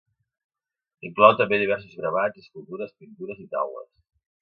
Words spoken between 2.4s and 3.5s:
escultures, pintures